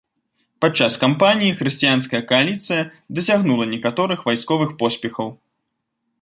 [0.63, 2.87] Падчас кампаніі хрысціянская кааліцыя
[3.19, 5.33] дасягнула некаторых вайсковых поспехаў.